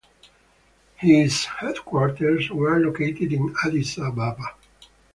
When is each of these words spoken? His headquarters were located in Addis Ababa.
His 0.95 1.45
headquarters 1.45 2.49
were 2.49 2.79
located 2.79 3.33
in 3.33 3.53
Addis 3.63 3.99
Ababa. 3.99 4.55